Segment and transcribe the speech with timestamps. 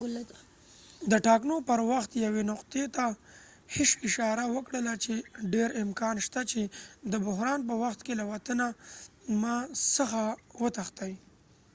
[0.05, 0.37] hsieh
[1.11, 3.05] د ټاکنو پر وخت یوې نقطې ته
[4.07, 5.13] اشاره وکړله چې
[5.53, 6.71] ډیر امکان شته چې ma
[7.11, 8.59] د بحران په وخت کې له وطن
[9.95, 10.21] څخه
[10.63, 11.13] وتښتي